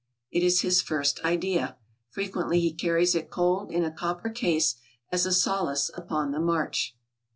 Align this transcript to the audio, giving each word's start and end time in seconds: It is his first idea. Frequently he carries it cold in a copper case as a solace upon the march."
It 0.31 0.41
is 0.41 0.61
his 0.61 0.81
first 0.81 1.19
idea. 1.23 1.77
Frequently 2.09 2.59
he 2.59 2.73
carries 2.73 3.13
it 3.13 3.29
cold 3.29 3.69
in 3.71 3.83
a 3.83 3.91
copper 3.91 4.31
case 4.31 4.77
as 5.11 5.27
a 5.27 5.31
solace 5.31 5.91
upon 5.95 6.31
the 6.31 6.39
march." 6.39 6.97